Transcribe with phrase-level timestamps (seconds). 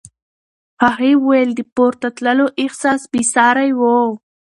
[0.83, 3.81] هغې وویل د پورته تللو احساس بې ساری و.